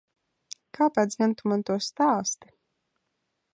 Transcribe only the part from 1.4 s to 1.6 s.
Tu